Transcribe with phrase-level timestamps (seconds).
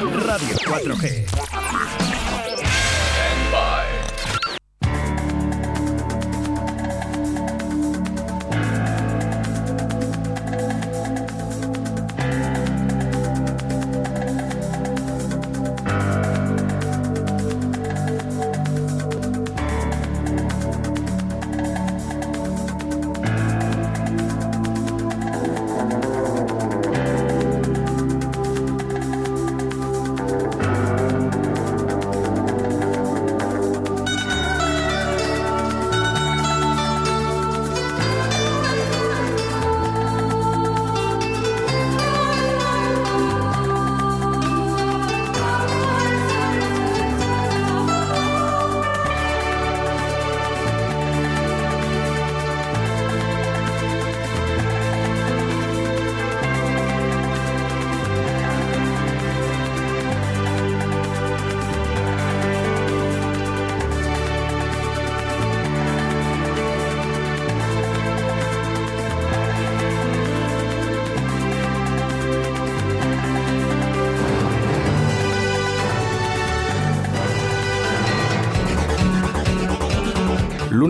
[0.00, 2.27] Radio 4G.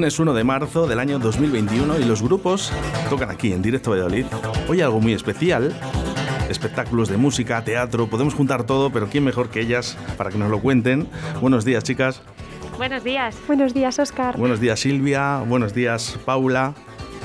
[0.08, 2.72] Lunes 1 de marzo del año 2021 y los grupos
[3.10, 4.24] tocan aquí en Directo Valladolid.
[4.66, 5.78] Hoy algo muy especial.
[6.48, 10.50] Espectáculos de música, teatro, podemos juntar todo, pero ¿quién mejor que ellas para que nos
[10.50, 11.08] lo cuenten?
[11.42, 12.22] Buenos días, chicas.
[12.78, 13.36] Buenos días.
[13.46, 14.38] Buenos días, Oscar.
[14.38, 15.42] Buenos días, Silvia.
[15.46, 16.72] Buenos días, Paula.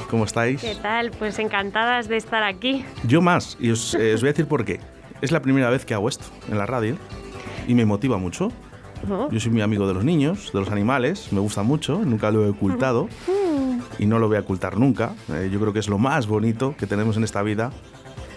[0.09, 0.59] ¿Cómo estáis?
[0.59, 1.11] ¿Qué tal?
[1.11, 2.83] Pues encantadas de estar aquí.
[3.07, 4.81] Yo más, y os, eh, os voy a decir por qué.
[5.21, 6.97] Es la primera vez que hago esto en la radio
[7.65, 8.51] y me motiva mucho.
[9.31, 12.45] Yo soy muy amigo de los niños, de los animales, me gusta mucho, nunca lo
[12.45, 13.09] he ocultado
[13.99, 15.13] y no lo voy a ocultar nunca.
[15.29, 17.71] Eh, yo creo que es lo más bonito que tenemos en esta vida.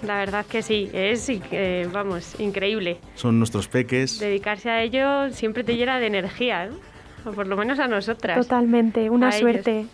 [0.02, 2.98] La verdad que sí, es, eh, vamos, increíble.
[3.14, 4.18] Son nuestros peques.
[4.18, 7.30] Dedicarse a ello siempre te llena de energía, ¿no?
[7.30, 8.36] o por lo menos a nosotras.
[8.38, 9.40] Totalmente, una A ellos.
[9.40, 9.86] suerte.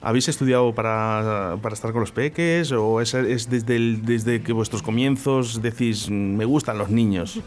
[0.00, 4.52] ¿Habéis estudiado para, para estar con los peques o es, es desde, el- desde que
[4.52, 7.40] vuestros comienzos decís, "Mm, me gustan los niños?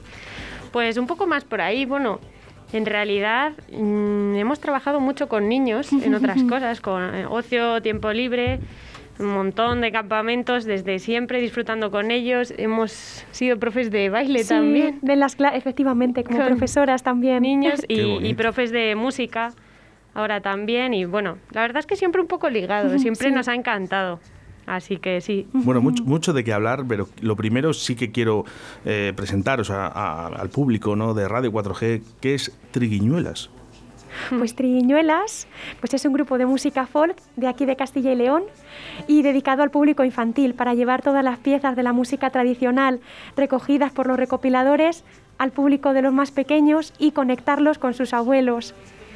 [0.73, 2.19] Pues un poco más por ahí, bueno,
[2.73, 8.11] en realidad mm, hemos trabajado mucho con niños en otras cosas, con eh, ocio, tiempo
[8.13, 8.59] libre,
[9.19, 12.53] un montón de campamentos desde siempre disfrutando con ellos.
[12.57, 14.99] Hemos sido profes de baile Sí, también.
[15.01, 17.43] de las cla- efectivamente, como Con profesoras también.
[17.43, 19.51] niños y, y profes de música
[20.13, 23.33] ahora también y bueno, la verdad es que siempre un poco ligado, siempre Sí.
[23.33, 24.19] nos ha encantado.
[24.71, 25.47] Así que sí.
[25.51, 28.45] Bueno, mucho, mucho de qué hablar, pero lo primero sí que quiero
[28.85, 31.13] eh, presentaros a- a- al público ¿no?
[31.13, 33.49] de Radio 4G, que es Triguiñuelas.
[34.29, 35.47] Pues Triñuelas,
[35.81, 38.43] pues es un grupo de música folk de aquí de Castilla y León
[39.07, 43.01] y dedicado al público infantil para llevar todas las piezas de la música tradicional
[43.35, 45.03] recogidas por los recopiladores
[45.37, 48.73] al público de los más pequeños y conectarlos con sus abuelos.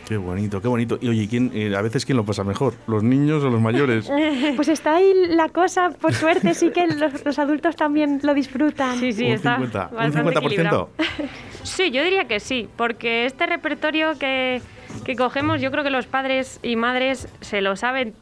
[0.07, 0.97] Qué bonito, qué bonito.
[1.01, 2.75] Y oye, ¿quién, eh, a veces quién lo pasa mejor?
[2.87, 4.09] ¿Los niños o los mayores?
[4.55, 8.99] Pues está ahí la cosa, por suerte sí que los, los adultos también lo disfrutan.
[8.99, 10.45] Sí, sí, un está 50, un bastante 50%.
[10.45, 10.89] equilibrado.
[11.63, 14.61] Sí, yo diría que sí, porque este repertorio que,
[15.03, 18.13] que cogemos, yo creo que los padres y madres se lo saben,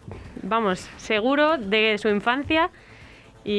[0.41, 2.69] vamos, seguro de su infancia
[3.45, 3.51] y,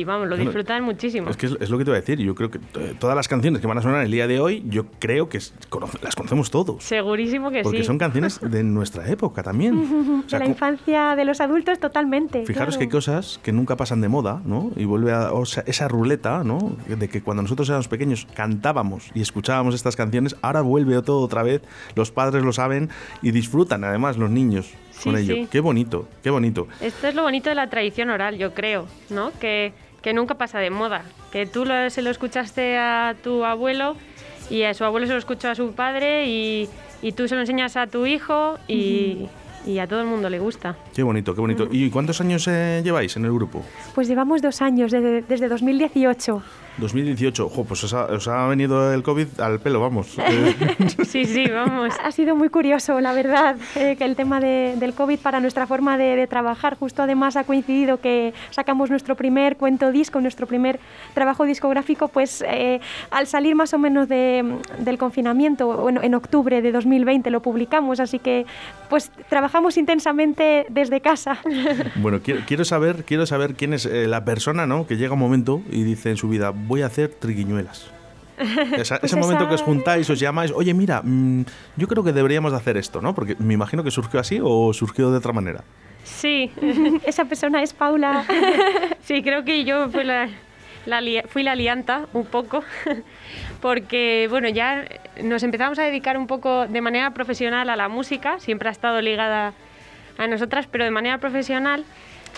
[0.00, 1.28] y, vamos, lo Bueno, disfrutan muchísimo.
[1.30, 2.18] Es que es, es lo que te voy a decir.
[2.18, 2.58] Yo creo que
[2.98, 5.38] todas las canciones que van a sonar el día de hoy, yo creo que
[5.68, 6.82] conoce- las conocemos todos.
[6.84, 7.84] Segurísimo que Porque sí.
[7.84, 10.22] son canciones de nuestra época también.
[10.26, 12.44] O de la infancia de los adultos totalmente.
[12.46, 12.78] Fijaros claro.
[12.78, 14.70] que hay cosas que nunca pasan de moda, ¿no?
[14.76, 16.76] Y vuelve a o sea, esa ruleta, ¿no?
[16.88, 21.42] De que cuando nosotros éramos pequeños cantábamos y escuchábamos estas canciones, ahora vuelve todo otra
[21.42, 21.62] vez.
[21.94, 22.88] Los padres lo saben
[23.22, 25.34] y disfrutan además los niños Sí, con ello.
[25.34, 25.48] sí.
[25.50, 26.66] Qué bonito, qué bonito.
[26.80, 29.30] Esto es lo bonito de la tradición oral, yo creo, ¿no?
[29.40, 31.02] Que, que nunca pasa de moda.
[31.32, 33.96] Que tú lo- se lo escuchaste a tu abuelo
[34.50, 36.68] y a su abuelo se lo escuchó a su padre y,
[37.02, 39.26] y tú se lo enseñas a tu hijo y,
[39.66, 40.76] y a todo el mundo le gusta.
[40.94, 41.44] Qué bonito, qué Mm.
[41.44, 41.68] bonito.
[41.70, 43.62] ¿Y cuántos años eh, lleváis en el grupo?
[43.94, 46.42] Pues llevamos dos años, desde, desde 2018.
[46.78, 47.46] 2018.
[47.46, 50.16] Ojo, pues os ha, os ha venido el COVID al pelo, vamos.
[50.28, 50.54] Eh,
[51.06, 51.94] Sí, sí, vamos.
[52.04, 55.66] Ha sido muy curioso, la verdad, eh, que el tema de- del COVID para nuestra
[55.66, 56.76] forma de, de trabajar.
[56.76, 60.78] Justo además ha coincidido que sacamos nuestro primer cuento disco, nuestro primer
[61.14, 62.80] trabajo discográfico, pues eh,
[63.10, 64.44] al salir más o menos de-
[64.80, 68.44] del confinamiento, bueno, en octubre de 2020 lo publicamos, así que
[68.90, 69.10] pues
[69.56, 71.38] trabajamos intensamente desde casa.
[71.96, 74.86] bueno, quiero, quiero saber, quiero saber quién es eh, la persona, ¿no?
[74.86, 77.90] Que llega un momento y dice en su vida, voy a hacer triguiñuelas.
[78.76, 81.44] Esa- Pues ese momento esa- que os juntáis, os llamáis, oye, mira, mm,
[81.76, 83.14] yo creo que deberíamos de hacer esto, ¿no?
[83.14, 85.64] Porque me imagino que surgió así o surgió de otra manera.
[86.04, 86.50] Sí,
[87.06, 88.24] Esa persona es Paula.
[89.00, 90.28] sí, creo que yo fue la,
[90.84, 92.62] la fui la lianta un poco,
[93.60, 94.84] porque bueno, ya
[95.22, 99.00] nos empezamos a dedicar un poco de manera profesional a la música, siempre ha estado
[99.00, 99.54] ligada
[100.18, 101.84] a nosotras, pero de manera profesional,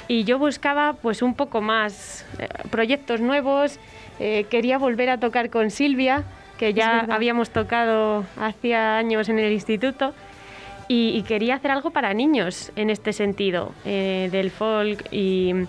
[0.06, 3.79] y yo buscaba pues un poco más eh, proyectos nuevos,
[4.19, 6.25] eh, quería volver a tocar con Silvia,
[6.59, 10.15] que ya habíamos tocado hacía años en el instituto,
[10.91, 15.67] y, quería hacer algo para niños en este sentido, eh, del folk y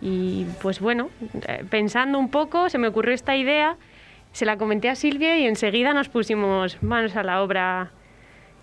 [0.00, 1.10] y pues bueno,
[1.46, 3.76] eh, pensando un poco, se me ocurrió esta idea,
[4.32, 7.92] se la comenté a Silvia y enseguida nos pusimos manos a la obra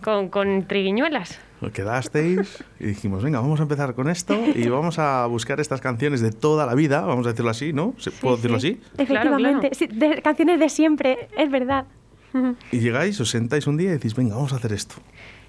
[0.01, 1.39] con, con triguiñuelas.
[1.73, 6.21] Quedasteis y dijimos, venga, vamos a empezar con esto y vamos a buscar estas canciones
[6.21, 7.95] de toda la vida, vamos a decirlo así, ¿no?
[8.21, 8.79] ¿Puedo decirlo así?
[8.97, 11.85] Efectivamente, de, canciones de siempre, es verdad.
[12.71, 14.95] Y llegáis, os sentáis un día y decís, venga, vamos a hacer esto.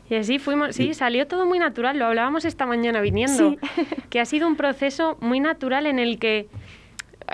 [0.08, 3.56] Y así fuimos, sí, salió todo muy natural, lo hablábamos esta mañana viniendo,
[4.10, 6.48] que ha sido un proceso muy natural en el que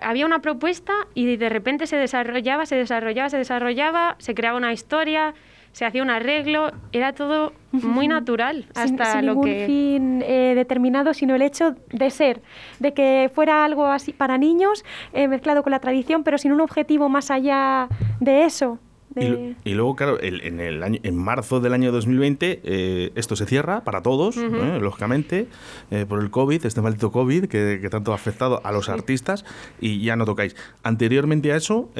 [0.03, 4.73] había una propuesta y de repente se desarrollaba, se desarrollaba, se desarrollaba, se creaba una
[4.73, 5.35] historia,
[5.73, 10.23] se hacía un arreglo, era todo muy natural hasta sin, sin lo ningún que fin
[10.23, 12.43] eh, determinado, sino el hecho de ser,
[12.79, 16.61] de que fuera algo así para niños eh, mezclado con la tradición, pero sin un
[16.61, 17.89] objetivo más allá
[18.21, 18.79] de eso.
[19.17, 23.85] Y, luego, claro, en, el año, en marzo del año 2020 eh, esto se cierra
[23.85, 24.79] para todos, ¿eh?
[24.81, 25.47] lógicamente,
[25.91, 29.45] eh, por el COVID, este maldito COVID que, tanto ha afectado a los artistas
[29.81, 30.57] y ya no tocáis.
[30.83, 31.91] Anteriormente a eso,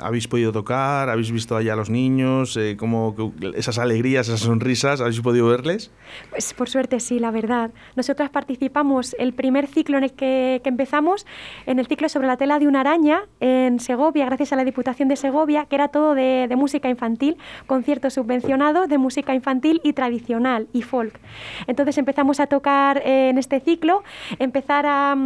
[0.00, 1.08] ¿habéis podido tocar?
[1.08, 2.58] ¿Habéis visto allá a los niños?
[2.78, 3.14] como
[3.54, 5.90] esas alegrías, esas sonrisas, ¿habéis podido verles?
[6.30, 7.70] Pues por suerte sí, la verdad.
[7.96, 11.26] Nosotras participamos el primer ciclo en el que, empezamos,
[11.66, 15.08] en el ciclo sobre la tela de una araña en Segovia, gracias a la Diputación
[15.08, 17.36] de Segovia, que era todo de de, música infantil,
[17.66, 21.18] conciertos subvencionados de música infantil y tradicional y folk.
[21.66, 24.02] Entonces empezamos a tocar eh, en este ciclo,
[24.38, 25.16] empezar a,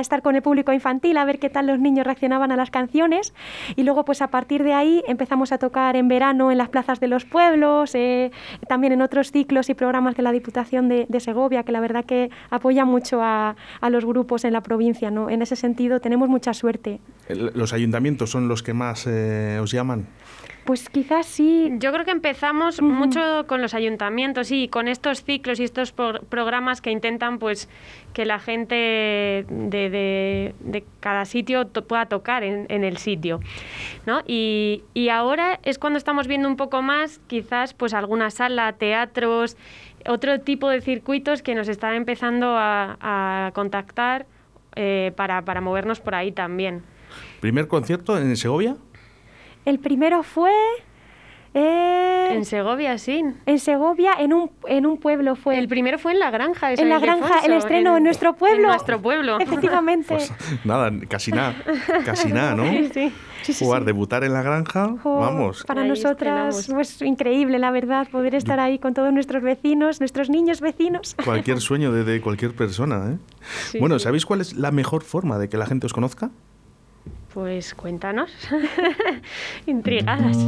[0.00, 3.34] estar con el público infantil, a ver qué tal los niños reaccionaban a las canciones
[3.76, 7.00] y luego pues a partir de ahí empezamos a tocar en verano en las plazas
[7.00, 8.30] de los pueblos, eh,
[8.68, 12.30] también en otros ciclos y programas de la Diputación de, Segovia, que la verdad que
[12.50, 13.56] apoya mucho a,
[13.88, 15.10] los grupos en la provincia.
[15.10, 15.30] ¿no?
[15.30, 17.00] En ese sentido tenemos mucha suerte.
[17.28, 20.06] ¿Los ayuntamientos son los que más eh, os llaman?
[20.64, 21.70] Pues quizás sí.
[21.78, 26.80] Yo creo que empezamos mucho con los ayuntamientos y con estos ciclos y estos programas
[26.80, 27.68] que intentan pues
[28.14, 28.74] que la gente
[29.46, 33.40] de, de, cada sitio pueda tocar en, el sitio.
[34.06, 34.22] ¿no?
[34.26, 39.58] Y, y, ahora es cuando estamos viendo un poco más quizás pues alguna sala, teatros,
[40.08, 44.26] otro tipo de circuitos que nos están empezando a, contactar
[44.76, 46.82] eh, para, para movernos por ahí también.
[47.40, 48.76] ¿Primer concierto en Segovia?
[49.64, 50.52] El primero fue...
[51.54, 53.22] Eh, en Segovia, sí.
[53.46, 55.56] En Segovia, en un, en un pueblo fue.
[55.56, 56.72] El primero fue en la granja.
[56.72, 58.62] En la granja, el estreno en, nuestro pueblo.
[58.62, 59.38] En nuestro pueblo.
[59.38, 60.16] Efectivamente.
[60.16, 60.32] Pues,
[60.64, 61.54] nada, casi nada.
[62.04, 62.64] Casi nada, ¿no?
[62.64, 63.12] Sí, sí.
[63.64, 65.64] Jugar, debutar en la granja, vamos.
[65.64, 70.60] Para nosotras, pues increíble, la verdad, poder estar ahí con todos nuestros vecinos, nuestros niños
[70.60, 71.14] vecinos.
[71.24, 73.78] Cualquier sueño de, de cualquier persona, ¿eh?
[73.78, 76.30] bueno, ¿sabéis cuál es la mejor forma de que la gente os conozca?
[77.34, 78.30] Pues cuéntanos.
[79.66, 80.38] Intrigadas.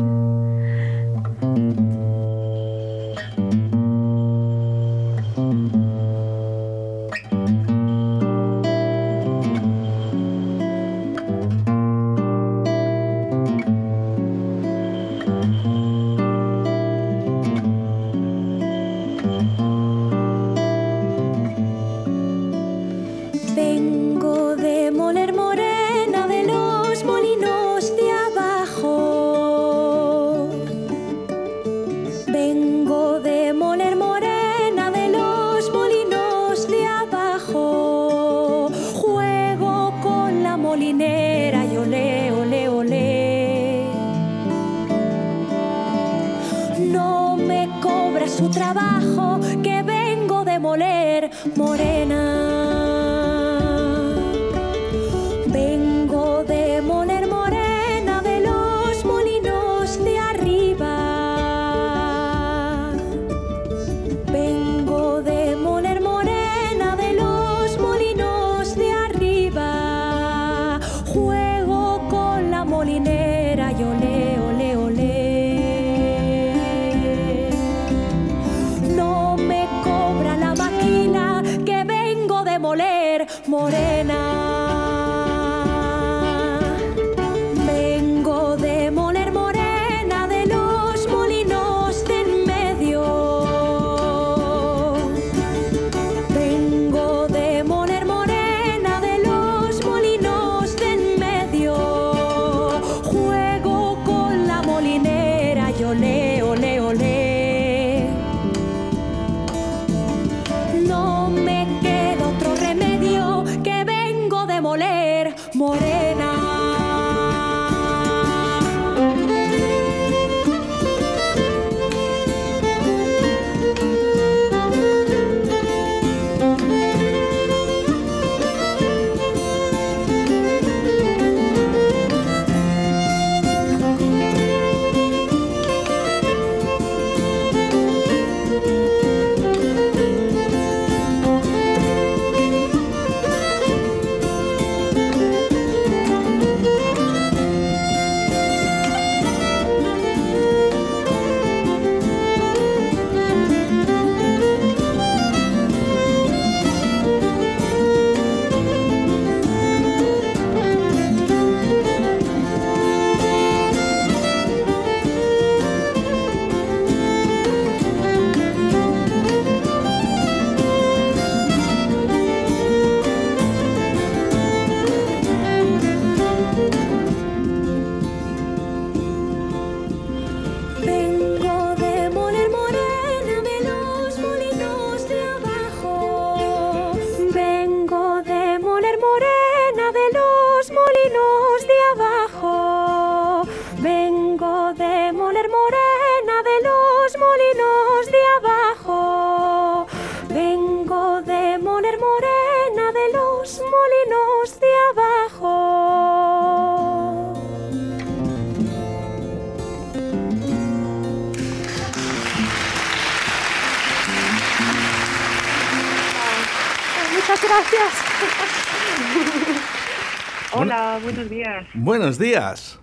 [221.76, 222.78] Buenos días.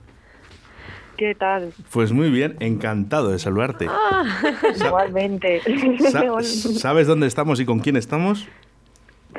[1.18, 1.74] ¿Qué tal?
[1.92, 3.88] Pues muy bien, encantado de saludarte.
[4.76, 5.62] Igualmente.
[6.12, 6.44] Sa- Hola.
[6.44, 8.48] ¿Sabes dónde estamos y con quién estamos?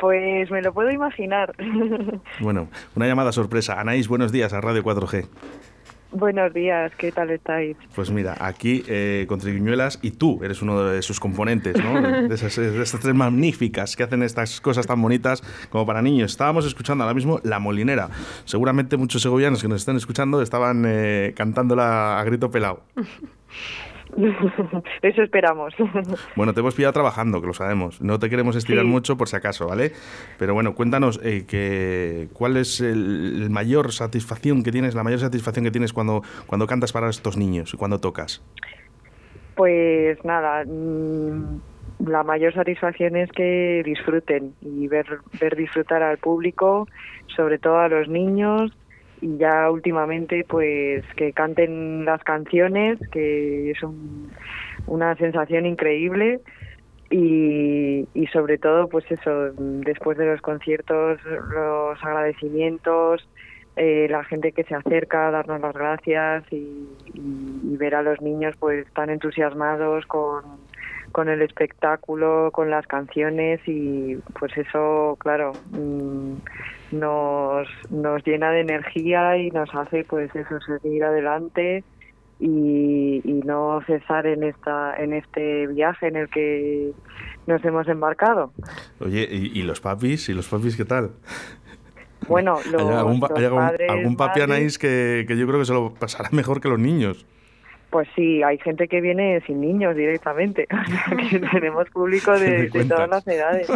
[0.01, 1.55] Pues me lo puedo imaginar.
[2.41, 3.81] Bueno, una llamada sorpresa.
[3.81, 5.27] Anaís, buenos días a Radio 4G.
[6.15, 7.77] Buenos días, ¿qué tal estáis?
[7.95, 12.01] Pues mira, aquí eh, con Triviñuelas y tú eres uno de sus componentes, ¿no?
[12.25, 16.33] De esas, de esas tres magníficas que hacen estas cosas tan bonitas como para niños.
[16.33, 18.09] Estábamos escuchando ahora mismo La Molinera.
[18.45, 22.83] Seguramente muchos segovianos que nos están escuchando estaban eh, cantándola a grito pelado.
[25.03, 25.75] Eso esperamos.
[26.37, 28.01] Bueno, te hemos pillado trabajando, que lo sabemos.
[28.01, 28.91] No te queremos estirar Sí.
[28.91, 29.93] mucho por si acaso, ¿vale?
[30.39, 35.21] Pero bueno, cuéntanos eh, que, cuál es el, el mayor satisfacción que tienes, la mayor
[35.21, 38.43] satisfacción que tienes cuando, cuando cantas para estos niños y cuando tocas.
[39.55, 41.61] Pues nada, mm,
[42.09, 45.07] la mayor satisfacción es que disfruten y ver,
[45.41, 46.89] ver disfrutar al público,
[47.37, 48.73] sobre todo a los niños,
[49.21, 54.33] y ya últimamente pues que canten las canciones, que es un-
[54.87, 56.41] una sensación increíble.
[57.11, 63.29] Y, sobre todo, pues eso, después de los conciertos, los agradecimientos,
[63.77, 68.21] eh, la gente que se acerca a darnos las gracias y, y- ver a los
[68.23, 70.43] niños pues tan entusiasmados con,
[71.13, 76.37] con el espectáculo, con las canciones y pues eso, claro, mm,
[76.95, 81.85] nos, nos llena de energía y nos hace pues eso, seguir adelante
[82.41, 86.91] y, y no cesar en esta en este viaje en el que
[87.47, 88.53] nos hemos embarcado.
[89.01, 90.29] Oye, ¿y, y los papis?
[90.29, 91.11] ¿Y los papis qué tal?
[92.29, 95.59] Bueno, los, ¿Hay algún, los hay algún- padres, algún papi Anaís que, que yo creo
[95.61, 97.27] que se lo pasará mejor que los niños?
[97.95, 100.67] Pues sí, hay gente que viene sin niños directamente.
[101.53, 103.69] Tenemos público ¿Qué me de, todas las edades.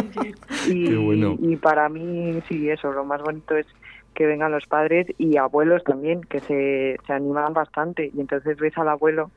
[0.67, 1.37] Y, bueno.
[1.39, 3.65] y para mí, sí, eso, lo más bonito es
[4.13, 8.11] que vengan los padres y abuelos también, que se, se animan bastante.
[8.13, 9.31] Y entonces ves al abuelo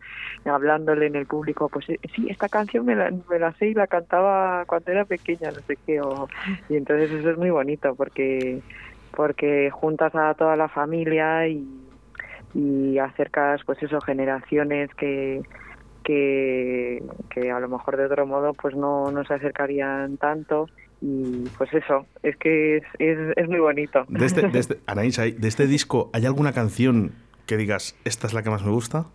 [0.47, 3.75] hablándole en el público, pues eh, sí, esta canción me la, me la sé y
[3.75, 6.01] la cantaba cuando era pequeña, no sé qué.
[6.01, 6.29] O,
[6.69, 8.59] y entonces eso es muy bonito porque,
[9.15, 11.82] porque juntas a toda la familia y,
[12.55, 15.43] y acercas pues eso generaciones que
[16.05, 20.67] que, que a lo mejor de otro modo pues no, no se acercarían tanto
[21.01, 25.19] y pues eso es que es, es, es muy bonito De este, de este- Anaís,
[25.21, 27.13] ¿hay- de este disco, ¿hay alguna canción
[27.47, 29.07] que digas, esta es la que más me gusta?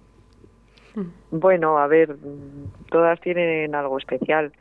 [1.30, 2.16] bueno a ver
[2.90, 4.52] todas tienen algo especial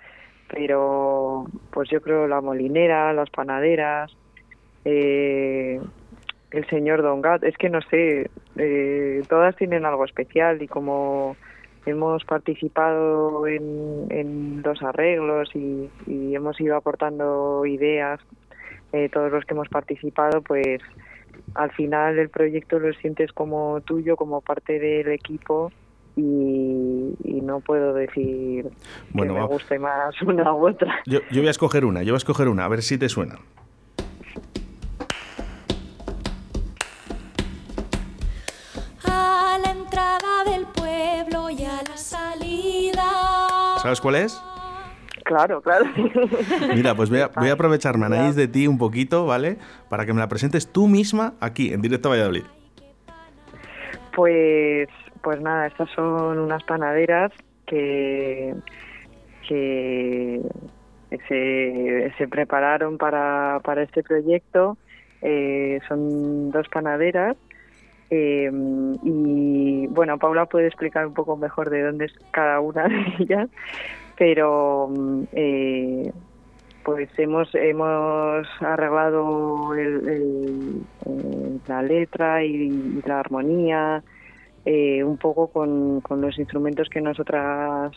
[0.48, 4.12] pero pues yo creo la molinera las panaderas
[4.84, 5.80] eh,
[6.56, 11.36] el señor Don Gat es que no sé eh, todas tienen algo especial y como
[11.84, 18.20] hemos participado en, en los arreglos y, y hemos ido aportando ideas
[18.92, 20.80] eh, todos los que hemos participado pues
[21.54, 25.70] al final el proyecto lo sientes como tuyo como parte del equipo
[26.16, 28.70] y, y no puedo decir
[29.12, 31.00] Bueno, que me guste más una u otra.
[31.04, 33.10] Yo, yo voy a escoger una, yo voy a escoger una, a ver si te
[33.10, 33.36] suena.
[43.86, 44.42] ¿Sabes cuál es?
[45.22, 45.84] Claro, claro.
[46.74, 49.58] Mira, pues voy a, voy a aprovecharme, Anaís, de ti un poquito, ¿vale?
[49.88, 52.42] Para que me la presentes tú misma aquí, en directo a Valladolid.
[54.12, 54.88] Pues,
[55.22, 57.30] pues nada, estas son unas panaderas
[57.64, 58.56] que,
[59.48, 60.40] que
[61.28, 64.78] se, se prepararon para, para este proyecto.
[65.22, 67.36] Eh, son dos panaderas
[68.10, 68.50] eh,
[69.02, 73.48] y bueno, Paula puede explicar un poco mejor de dónde es cada una de ellas,
[74.16, 74.88] pero
[75.32, 76.12] eh,
[76.84, 84.02] pues hemos hemos arreglado el- eh, la letra y, la armonía
[84.64, 87.92] eh, un poco con, con los instrumentos que nosotras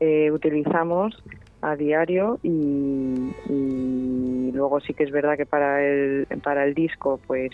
[0.00, 1.14] eh, utilizamos
[1.62, 7.20] a diario y, y luego sí que es verdad que para el para el disco
[7.26, 7.50] pues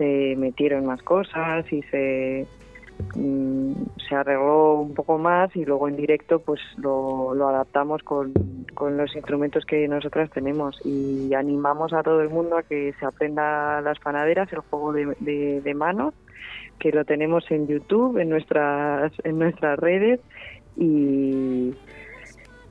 [0.00, 2.46] se metieron más cosas y se
[3.14, 3.72] mm,
[4.08, 8.32] se arregló un poco más y luego en directo pues lo, lo adaptamos con,
[8.72, 10.80] con los instrumentos que nosotras tenemos.
[10.86, 15.14] Y animamos a todo el mundo a que se aprenda las panaderas, el juego de,
[15.20, 16.14] de, de manos,
[16.78, 20.18] que lo tenemos en YouTube, en nuestras, en nuestras redes.
[20.78, 21.74] Y,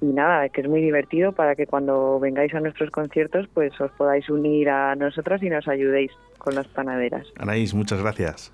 [0.02, 3.92] y nada, que es muy divertido para que cuando vengáis a nuestros conciertos pues os
[3.92, 7.28] podáis unir a nosotras y nos ayudéis con las panaderas.
[7.38, 8.54] Anaís, muchas gracias.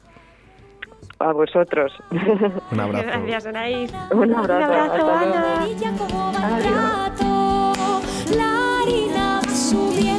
[1.19, 1.93] A vosotros.
[2.71, 3.05] Un abrazo.
[3.07, 3.93] Gracias, Anaís.
[4.11, 4.57] Un abrazo.
[4.57, 5.61] Un abrazo, hasta.
[10.01, 10.14] Ana.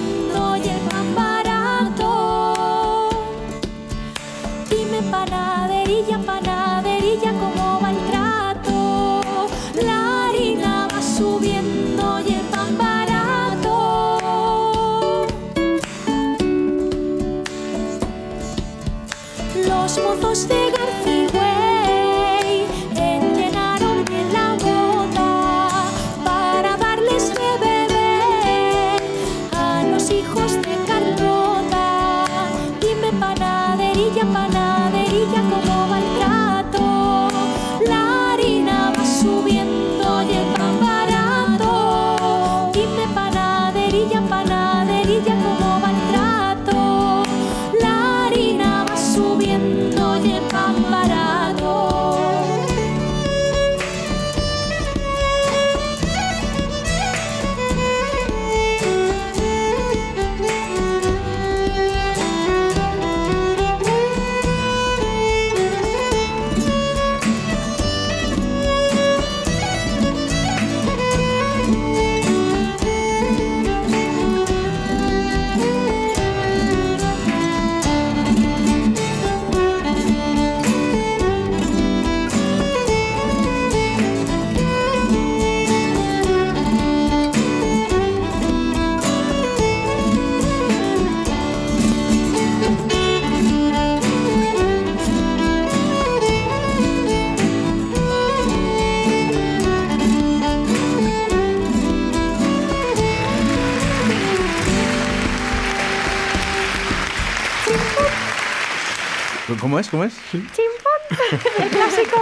[109.77, 109.89] ¿Cómo es?
[109.91, 110.13] ¿Cómo es?
[110.33, 110.39] Sí.
[111.63, 112.19] El clásico.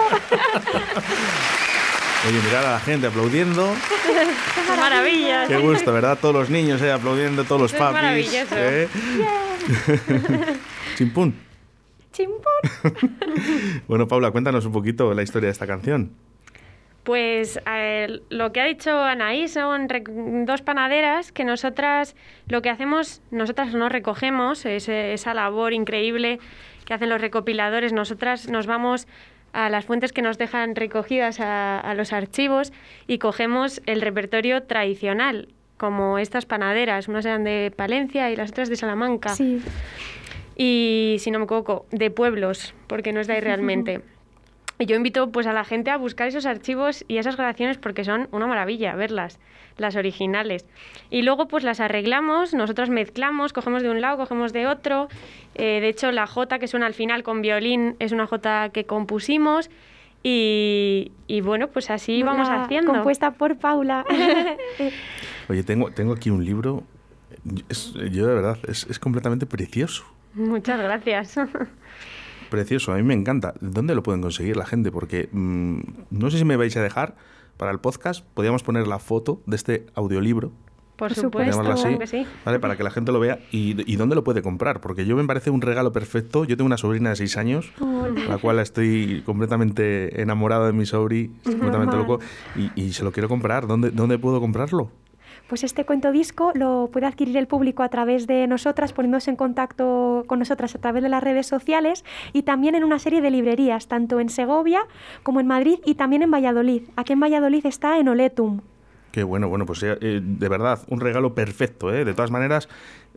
[2.29, 3.73] Oye, mirad a la gente aplaudiendo.
[4.07, 5.47] ¡Qué maravilla!
[5.47, 6.19] Qué gusto, ¿verdad?
[6.21, 7.95] Todos los niños ahí aplaudiendo, todos los Es papis.
[7.95, 8.55] maravilloso.
[8.59, 8.88] ¿eh?
[10.97, 11.35] Chimpún.
[12.12, 12.53] Chimpón.
[13.87, 16.11] Bueno, Paula, cuéntanos un poquito la historia de esta canción.
[17.05, 19.87] Pues eh, lo que ha dicho Anaí son
[20.47, 22.17] dos panaderas que nosotras
[22.49, 26.40] lo que hacemos, nosotras no recogemos ese- esa labor increíble
[26.85, 27.92] que hacen los recopiladores.
[27.92, 29.07] Nosotras nos vamos
[29.53, 32.73] a las fuentes que nos dejan recogidas a, a los archivos
[33.07, 37.09] y cogemos el repertorio tradicional, como estas panaderas.
[37.09, 39.61] Unas eran de Palencia y las otras de Salamanca Sí.
[40.57, 44.01] y si no me equivoco, de pueblos, porque no es de ahí realmente.
[44.79, 48.03] Y yo invito pues a la gente a buscar esos archivos y esas grabaciones porque
[48.05, 49.39] son una maravilla verlas,
[49.77, 50.67] las originales.
[51.11, 55.09] Y luego pues las arreglamos, nosotros mezclamos, cogemos de un lado, cogemos de otro.
[55.55, 58.85] Eh, de hecho la J que suena al final con violín es una J que
[58.85, 59.71] compusimos
[60.25, 62.93] y, y bueno, pues así vamos La haciendo.
[62.93, 64.05] Compuesta por Paula.
[65.49, 66.83] Oye, tengo, tengo aquí un libro.
[67.69, 70.05] Es- yo de verdad, es, es completamente precioso.
[70.35, 71.37] Muchas gracias.
[72.55, 73.55] Precioso, a mí me encanta.
[73.61, 74.93] ¿Dónde lo pueden conseguir la gente?
[74.93, 75.79] Porque mm,
[76.11, 77.17] no sé si me vais a dejar
[77.57, 80.53] para el podcast, podríamos poner la foto de este audiolibro
[80.95, 82.27] Por supuesto, así, que sí.
[82.45, 82.61] ¿vale?
[82.61, 85.25] Para que la gente lo vea y, y dónde lo puede comprar, porque yo me
[85.25, 86.45] parece un regalo perfecto.
[86.45, 87.73] Yo tengo una sobrina de 6 años,
[88.29, 92.21] la cual estoy completamente enamorado de mi sobri, completamente loco,
[92.55, 93.67] y, y se lo quiero comprar.
[93.67, 94.93] ¿Dónde, ¿Dónde puedo comprarlo?
[95.48, 99.37] Pues este cuento disco lo puede adquirir el público a través de nosotras, poniéndose en
[99.37, 103.30] contacto con nosotras a través de las redes sociales y también en una serie de
[103.30, 104.80] librerías, tanto en Segovia
[105.22, 106.85] como en Madrid y también en Valladolid.
[106.96, 108.61] Aquí en Valladolid está en Oletum.
[109.14, 111.94] Qué bueno, bueno, pues eh, eh, de verdad, un regalo perfecto.
[111.94, 112.05] ¿eh?
[112.05, 112.68] De todas maneras,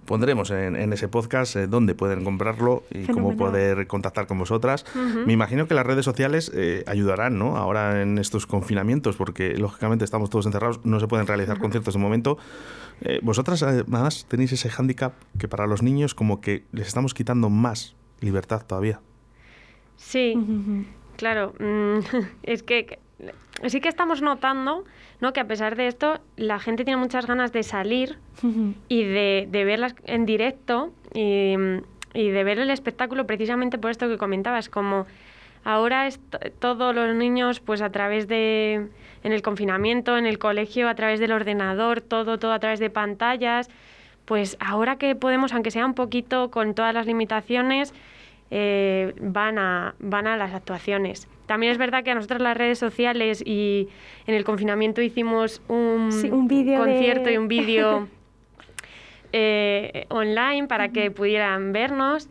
[0.06, 4.86] pondremos en, en ese podcast eh, dónde pueden comprarlo y cómo poder contactar con vosotras.
[5.26, 7.58] Me imagino que las redes sociales eh, ayudarán, ¿no?
[7.58, 12.00] Ahora en estos confinamientos, porque lógicamente estamos todos encerrados, no se pueden realizar conciertos de
[12.00, 12.38] momento.
[13.02, 17.50] Eh, vosotras además tenéis ese hándicap que para los niños como que les estamos quitando
[17.50, 19.02] más libertad todavía.
[19.96, 20.86] Sí,
[21.18, 21.56] claro.
[21.60, 22.00] mm,
[22.44, 23.00] es que
[23.66, 24.86] sí que estamos notando
[25.20, 25.34] ¿no?
[25.34, 28.18] que a pesar de esto, la gente tiene muchas ganas de salir
[28.88, 31.56] y de, de verlas en directo y,
[32.14, 35.08] y de ver el espectáculo precisamente por esto que comentabas, como
[35.64, 36.08] ahora
[36.60, 38.88] todos los niños pues a través de
[39.24, 42.90] en el confinamiento, en el colegio, a través del ordenador, todo todo a través de
[42.90, 43.70] pantallas,
[44.26, 47.94] pues ahora que podemos aunque sea un poquito con todas las limitaciones
[48.52, 51.28] eh, van a van a las actuaciones.
[51.48, 53.90] También es verdad que a nosotros las redes sociales y
[54.28, 58.08] en el confinamiento hicimos un, Sí, un de- concierto y un vídeo
[59.34, 62.30] eh, online para que pudieran vernos.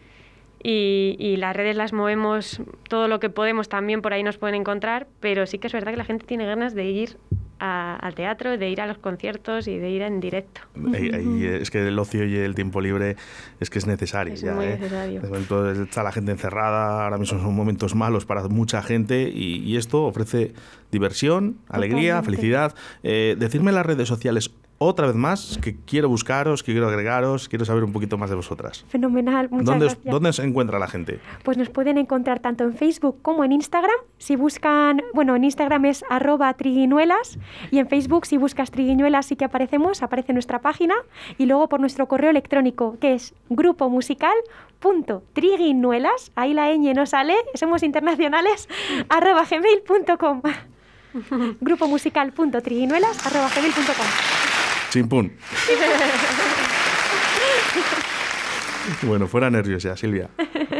[0.62, 4.54] Y, y las redes las movemos todo lo que podemos también por ahí nos pueden
[4.56, 7.18] encontrar pero sí que es verdad que la gente tiene ganas de ir
[7.58, 10.60] a- al teatro de ir a los conciertos y de ir en directo
[10.94, 13.16] es que el ocio y el tiempo libre
[13.60, 14.34] es que es necesario.
[14.34, 14.78] Es ya, muy ¿eh?
[14.78, 15.20] necesario.
[15.20, 19.58] De momento está la gente encerrada, ahora mismo son momentos malos para mucha gente y,
[19.62, 20.52] y esto ofrece
[20.92, 22.24] diversión, alegría, Totalmente.
[22.36, 22.74] felicidad.
[23.02, 27.48] Eh, decirme en las redes sociales otra vez más que quiero buscaros, que quiero agregaros,
[27.48, 28.84] quiero saber un poquito más de vosotras.
[28.88, 30.12] Fenomenal, muchas ¿Dónde, os- gracias.
[30.12, 31.18] ¿Dónde se encuentra la gente?
[31.44, 33.96] Pues nos pueden encontrar tanto en Facebook como en Instagram.
[34.18, 37.38] Si buscan, bueno, en Instagram es arroba triguiñuelas
[37.70, 40.94] y en Facebook si buscas triguiñuelas sí que aparecemos, aparece nuestra página
[41.38, 44.34] y luego por nuestro correo electrónico que es grupo musical
[44.78, 48.68] punto triguiñuelas, ahí la ñ no sale, somos internacionales,
[49.08, 50.42] arroba gmail.com.
[51.62, 54.55] grupo musical punto triguiñuelas arroba gmail.com.
[54.90, 55.32] Chimpún.
[59.02, 60.28] bueno, fuera nervios ya, Silvia.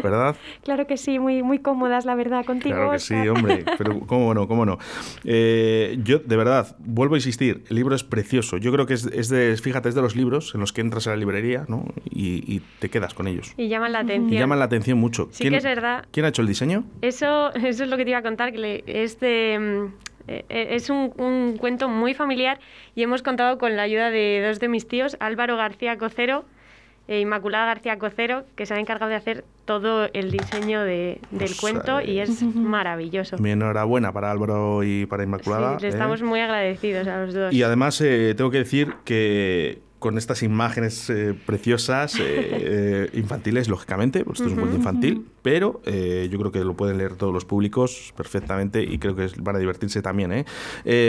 [0.03, 0.37] ¿Verdad?
[0.63, 2.77] Claro que sí, muy, muy cómodas la verdad contigo.
[2.77, 4.79] Claro que sí, hombre, pero cómo no, cómo no.
[5.25, 8.57] Eh, yo, de verdad, vuelvo a insistir, el libro es precioso.
[8.59, 11.07] Yo creo que es, es de, fíjate, es de los libros en los que entras
[11.09, 11.85] a la librería ¿no?
[12.09, 13.53] y, y te quedas con ellos.
[13.57, 15.29] y llaman la Y atención llaman la atención mucho.
[15.33, 16.05] Sí que es verdad.
[16.13, 16.85] ¿Quién ha hecho el diseño?
[17.03, 19.59] Eso, eso es lo que te iba a contar, que le- es, de,
[19.91, 22.59] mm, eh, eh, es un, un cuento muy familiar
[22.95, 26.45] y hemos contado con la ayuda de dos de mis tíos, Álvaro García Cocero
[27.09, 31.39] e Inmaculada García Cocero, que se han encargado de hacer todo el diseño de- del
[31.51, 33.39] Pues, cuento y es maravilloso.
[33.39, 35.77] Mi enhorabuena para Álvaro y para Inmaculada.
[35.79, 35.91] Sí, le ¿eh?
[35.93, 37.53] estamos muy agradecidos a los dos.
[37.55, 43.69] Y además eh, tengo que decir que con estas imágenes eh, preciosas, eh, eh, infantiles,
[43.69, 47.15] lógicamente, pues esto es un cuento infantil, pero eh, yo creo que lo pueden leer
[47.17, 50.45] todos los públicos perfectamente y creo que van a divertirse también.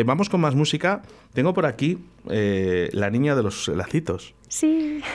[0.06, 1.02] vamos con más música.
[1.34, 4.34] Tengo por aquí La Niña de los Lacitos.
[4.48, 5.02] Sí.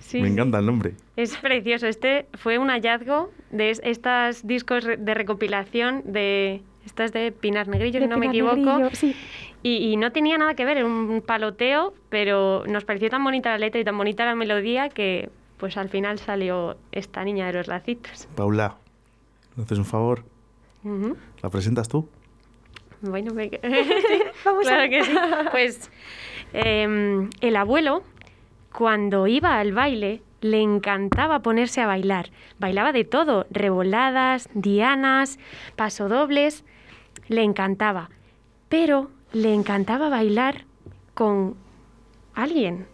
[0.00, 0.94] Sí, Me encanta el nombre.
[1.16, 1.86] Es precioso.
[1.88, 8.00] Este fue un hallazgo de es- estos discos de recopilación de estas de Pinar Negrillo,
[8.00, 8.78] De si no me Pinar equivoco.
[8.78, 9.14] Negrillo, sí.
[9.62, 13.50] Y, y no tenía nada que ver, era un paloteo, pero nos pareció tan bonita
[13.50, 17.54] la letra y tan bonita la melodía que pues al final salió esta niña de
[17.54, 18.28] los lacitos.
[18.36, 18.76] Paula,
[19.56, 20.22] ¿me haces un favor?
[20.84, 21.16] Ujú.
[21.42, 22.08] ¿La presentas tú?
[23.00, 23.50] Bueno, me...
[24.44, 25.12] Vamos claro a- que sí.
[25.50, 25.90] Pues
[26.52, 28.02] em, el abuelo,
[28.72, 32.30] cuando iba al baile, le encantaba ponerse a bailar.
[32.58, 35.38] Bailaba de todo, revoladas, dianas,
[35.76, 36.64] pasodobles,
[37.28, 38.10] le encantaba.
[38.68, 40.64] Pero le encantaba bailar
[41.14, 41.56] con
[42.34, 42.86] alguien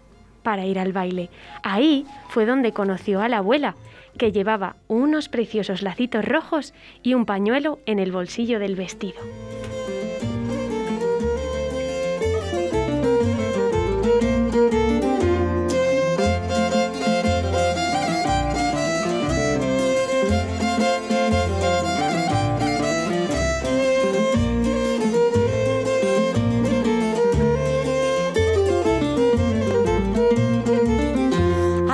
[0.42, 1.30] para ir al baile.
[1.62, 3.76] Ahí fue donde conoció a la abuela,
[4.18, 9.20] que llevaba unos preciosos lacitos rojos y un pañuelo en el bolsillo del vestido.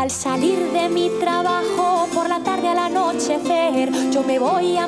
[0.09, 4.79] Al salir de mi trabajo por la tarde al anochecer, yo me voy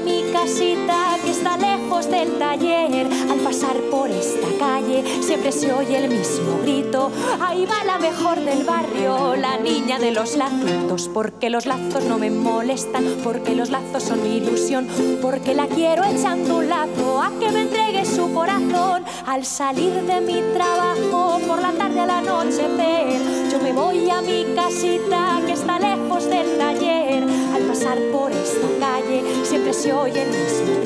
[1.60, 3.06] lejos del taller.
[3.30, 7.10] Al pasar por esta calle siempre se oye el mismo grito.
[7.40, 11.08] Ahí va la mejor del barrio, la niña de los lacitos.
[11.12, 14.88] Porque los lazos no me molestan, porque los lazos son mi ilusión.
[15.22, 19.04] Porque la quiero echando un lazo a que me entregue su corazón.
[19.26, 24.44] Al salir de mi trabajo por la tarde al anochecer, yo me voy a mi
[24.56, 27.22] casita que está lejos del taller.
[27.54, 30.80] Al pasar por esta calle siempre se oye el mismo.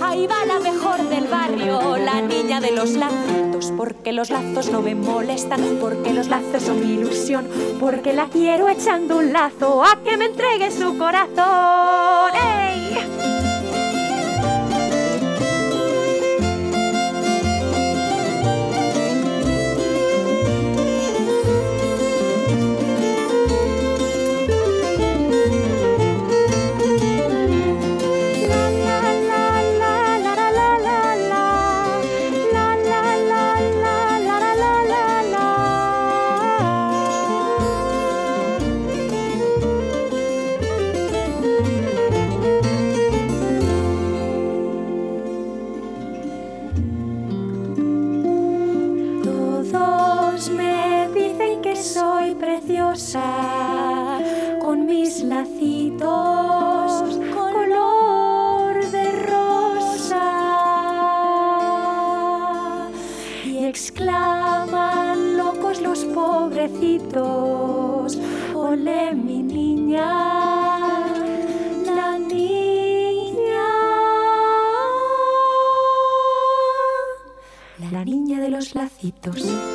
[0.00, 3.72] Ahí va la mejor del barrio, la niña de los lacitos.
[3.76, 7.48] Porque los lazos no me molestan, porque los lazos son mi ilusión.
[7.80, 12.32] Porque la quiero echando un lazo a que me entregue su corazón.
[12.34, 13.13] ¡Ey!
[54.62, 60.30] Con mis lacitos color de rosa
[63.44, 67.18] y exclaman locos los pobrecitos,
[68.54, 70.08] ole mi niña,
[71.84, 73.66] la niña.
[77.92, 79.73] La niña de los lacitos.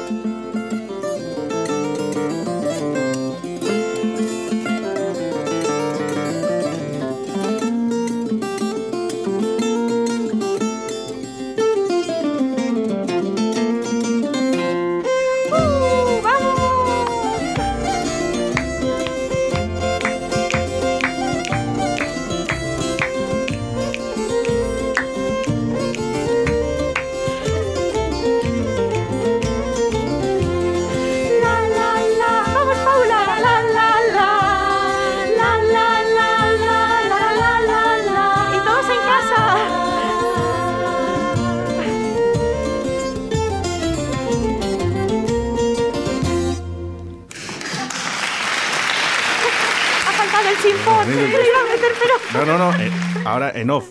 [50.47, 51.07] El chimpón.
[51.07, 52.79] Lo iba a meter, pero No, no, no.
[52.83, 52.91] eh,
[53.25, 53.89] ahora en off.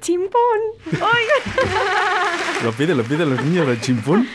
[0.00, 0.40] chimpón.
[0.92, 1.24] ¡Ay!
[2.64, 4.26] Lo piden, lo piden los niños del chimpún.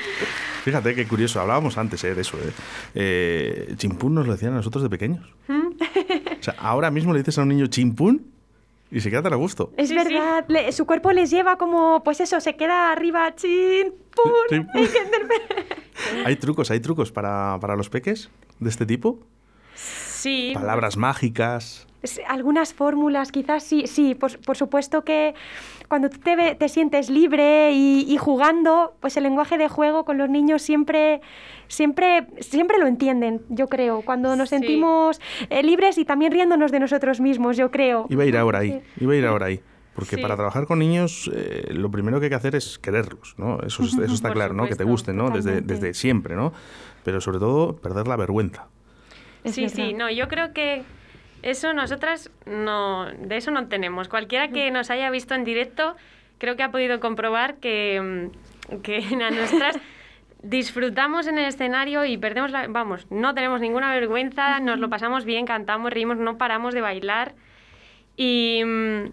[0.64, 2.38] Fíjate qué curioso, hablábamos antes eh, de eso.
[2.38, 2.52] Eh.
[2.96, 5.26] Eh, chimpún nos lo decían a nosotros de pequeños.
[5.50, 8.32] O sea, ahora mismo le dices a un niño chimpún
[8.92, 9.72] y se queda tan a gusto.
[9.78, 13.94] Es Sí, verdad, le- su cuerpo les lleva como, pues eso, se queda arriba, chin.
[16.26, 19.20] Hay trucos, hay trucos para, para los peques de este tipo.
[19.76, 20.07] Sí.
[20.54, 21.88] Palabras mágicas.
[22.28, 25.34] Algunas fórmulas, quizás sí, sí, por, por supuesto que
[25.90, 30.30] cuando te, te sientes libre y, y jugando, pues el lenguaje de juego con los
[30.30, 31.22] niños siempre,
[31.68, 34.04] siempre, siempre lo entienden, yo creo.
[34.04, 34.56] Cuando nos Sí.
[34.58, 38.06] sentimos eh, libres y también riéndonos de nosotros mismos, yo creo.
[38.10, 39.60] Iba a ir ahora ahí, iba a ir ahora ahí.
[39.96, 40.22] Porque Sí.
[40.22, 43.60] para trabajar con niños, eh, lo primero que hay que hacer es quererlos, ¿no?
[43.64, 44.64] Eso, es- eso está claro, ¿no?
[44.66, 45.32] Que te supuesto, gusten, ¿no?
[45.32, 46.54] Desde, desde siempre, ¿no?
[47.04, 48.68] Pero sobre todo, perder la vergüenza.
[49.48, 50.84] Es sí, sí, no, yo creo que
[51.44, 54.08] eso nosotras no, de eso no tenemos.
[54.08, 55.96] Cualquiera que nos haya visto en directo,
[56.38, 58.30] creo que ha podido comprobar que,
[58.72, 59.80] mm, que a nosotras
[60.44, 65.26] disfrutamos en el escenario y perdemos la, vamos, no tenemos ninguna vergüenza, nos lo pasamos
[65.26, 67.36] bien, cantamos, reímos, no paramos de bailar.
[68.16, 69.12] Y, mm,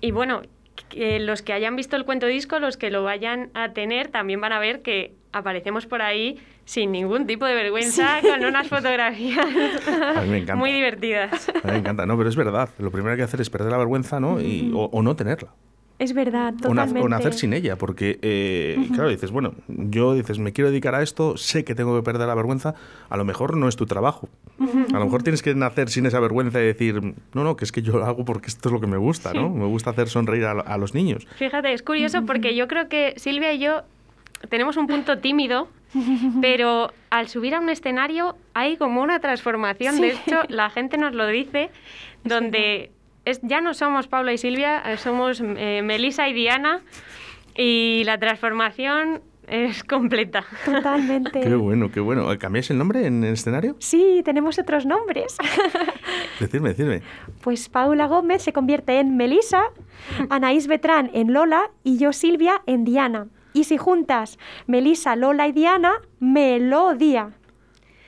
[0.00, 0.42] y bueno,
[0.88, 4.40] que los que hayan visto el cuento disco, los que lo vayan a tener, también
[4.40, 9.46] van a ver que aparecemos por ahí sin ningún tipo de vergüenza, con unas fotografías
[10.16, 10.56] A mí me encanta.
[10.56, 11.48] muy divertidas.
[11.48, 12.68] A mí me encanta, no, pero es verdad.
[12.78, 14.40] Lo primero que hay que hacer es perder la vergüenza, ¿no?
[14.40, 15.48] Y, o, o no tenerla.
[15.98, 17.00] Es verdad, totalmente.
[17.00, 21.02] o nacer sin ella, porque, eh, claro, dices, bueno, yo dices, me quiero dedicar a
[21.02, 22.74] esto, sé que tengo que perder la vergüenza,
[23.08, 24.28] a lo mejor no es tu trabajo.
[24.58, 27.00] A lo mejor tienes que nacer sin esa vergüenza y decir,
[27.34, 29.32] no, no, que es que yo lo hago porque esto es lo que me gusta,
[29.32, 29.48] ¿no?
[29.50, 31.24] Me gusta hacer sonreír a, a los niños.
[31.36, 33.82] Fíjate, es curioso porque yo creo que Silvia y yo
[34.48, 35.68] tenemos un punto tímido,
[36.40, 40.00] pero al subir a un escenario hay como una transformación.
[40.00, 41.70] De hecho, la gente nos lo dice,
[42.24, 42.90] donde
[43.24, 46.80] es, ya no somos Paula y Silvia, eh, somos eh, Melissa y Diana,
[47.56, 50.44] y la transformación es completa.
[50.64, 51.40] Totalmente.
[51.40, 52.26] Qué bueno, qué bueno.
[52.38, 53.76] ¿Cambiáis el nombre en el escenario?
[53.80, 55.36] Sí, tenemos otros nombres.
[56.40, 57.02] Decidme, decidme.
[57.42, 59.64] Pues Paula Gómez se convierte en Melisa
[60.30, 63.28] Anaís Betrán en Lola y yo Silvia en Diana.
[63.52, 67.30] Y si juntas Melisa, Lola y Diana, Melodía.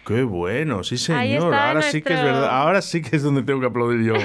[0.07, 1.21] Qué bueno, sí señor.
[1.21, 2.49] Ahí está Ahora sí que es verdad.
[2.51, 4.15] Ahora sí que es donde tengo que aplaudir yo.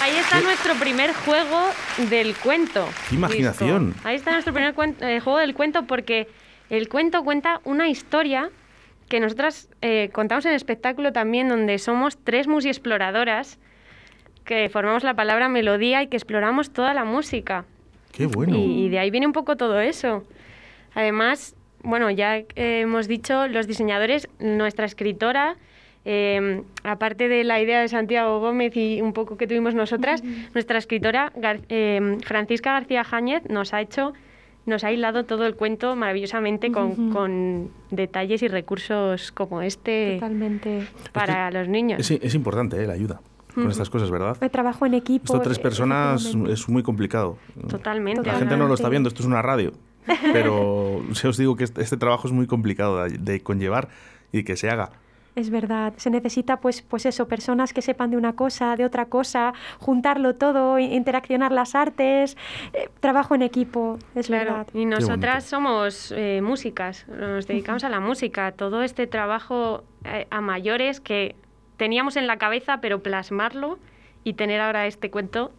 [0.00, 1.60] Ahí está nuestro primer juego
[2.08, 2.88] del cuento.
[3.08, 3.92] ¡Qué imaginación!
[3.92, 4.08] Disco.
[4.08, 6.28] Ahí está nuestro primer cuen- eh, juego del cuento porque
[6.70, 8.50] el cuento cuenta una historia
[9.08, 13.58] que nosotras eh, contamos en el espectáculo también donde somos tres musiexploradoras
[14.44, 17.64] que formamos la palabra melodía y que exploramos toda la música.
[18.18, 18.56] Qué bueno.
[18.56, 20.24] Y, y de ahí viene un poco todo eso.
[20.94, 25.56] Además, bueno, ya eh, hemos dicho, los diseñadores, nuestra escritora,
[26.04, 30.22] eh, aparte de la idea de Santiago Gómez y un poco que tuvimos nosotras,
[30.54, 34.12] nuestra escritora Gar- eh, Francisca García Jáñez nos ha hecho,
[34.66, 40.86] nos ha hilado todo el cuento maravillosamente con, detalles y recursos como este Totalmente.
[41.12, 42.00] para los niños.
[42.00, 43.20] Es, es importante eh, la ayuda
[43.54, 44.36] con estas cosas, ¿verdad?
[44.40, 45.24] El trabajo en equipo.
[45.24, 47.38] Esto tres eh, personas es muy complicado.
[47.68, 48.22] Totalmente.
[48.22, 49.72] La gente no lo está viendo, esto es una radio.
[50.32, 53.88] Pero si os digo que este, este trabajo es muy complicado de, de conllevar
[54.32, 54.90] y que se haga.
[55.34, 59.04] Es verdad, se necesita pues, pues eso, personas que sepan de una cosa, de otra
[59.06, 62.36] cosa, juntarlo todo, interaccionar las artes,
[62.72, 64.66] eh, trabajo en equipo, es Claro, verdad.
[64.74, 70.40] y nosotras somos eh, músicas, nos dedicamos a la música, todo este trabajo eh, a
[70.40, 71.36] mayores que
[71.78, 73.78] teníamos en la cabeza, pero plasmarlo
[74.24, 75.52] y tener ahora este cuento,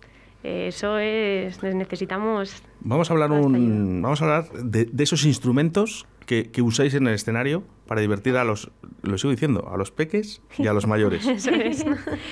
[0.43, 2.61] eh, eso es, necesitamos...
[2.81, 7.07] Vamos a hablar, un, vamos a hablar de, de esos instrumentos que, que usáis en
[7.07, 8.69] el escenario para divertir a los,
[9.01, 11.25] lo sigo diciendo, a los peques y a los mayores.
[11.27, 11.83] Eso es.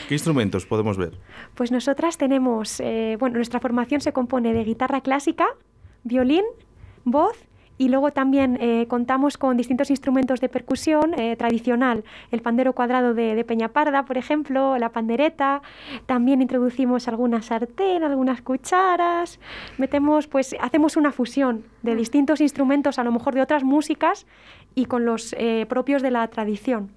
[0.08, 1.14] ¿Qué instrumentos podemos ver?
[1.56, 5.48] Pues nosotras tenemos, eh, bueno, nuestra formación se compone de guitarra clásica,
[6.04, 6.44] violín,
[7.06, 7.36] voz
[7.78, 13.14] y luego también eh, contamos con distintos instrumentos de percusión eh, tradicional, el pandero cuadrado
[13.14, 15.62] de, de Peñaparda, por ejemplo, la pandereta,
[16.06, 19.40] también introducimos alguna sartén, algunas cucharas,
[19.78, 24.26] metemos, pues hacemos una fusión de distintos instrumentos, a lo mejor de otras músicas
[24.76, 26.92] y con los eh, propios de la tradición.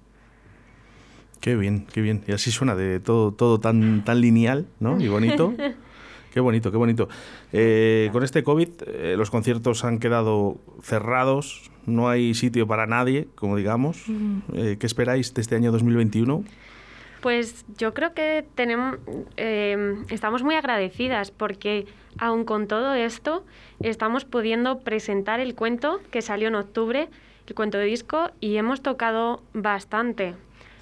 [1.39, 2.23] Qué bien, qué bien.
[2.27, 4.99] Y así suena de todo, todo tan, tan lineal, ¿no?
[5.01, 5.55] Y bonito.
[6.31, 7.09] Qué bonito, qué bonito.
[7.51, 13.27] Eh, con este COVID, eh, los conciertos han quedado cerrados, no hay sitio para nadie,
[13.35, 14.05] como digamos.
[14.53, 16.43] Eh, ¿Qué esperáis de este año 2021?
[17.21, 18.97] Pues yo creo que tenemos,
[19.37, 21.85] eh, estamos muy agradecidas porque
[22.17, 23.45] aun con todo esto
[23.79, 27.09] estamos pudiendo presentar el cuento que salió en octubre,
[27.47, 30.33] el cuento de disco, y hemos tocado bastante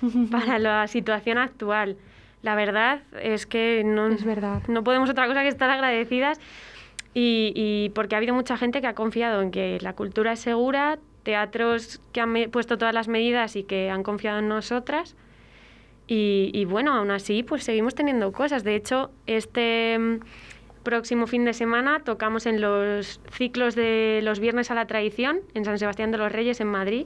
[0.31, 1.97] para la situación actual.
[2.41, 4.61] La verdad es que no, Es verdad.
[4.67, 6.39] no podemos otra cosa que estar agradecidas
[7.13, 10.39] y, y porque ha habido mucha gente que ha confiado en que la cultura es
[10.39, 15.15] segura, teatros que han puesto todas las medidas y que han confiado en nosotras.
[16.07, 18.63] Y, y bueno, aún así, pues seguimos teniendo cosas.
[18.63, 20.19] De hecho, este mm,
[20.83, 25.65] próximo fin de semana tocamos en los ciclos de los Viernes a la Tradición en
[25.65, 27.05] San Sebastián de los Reyes, en Madrid.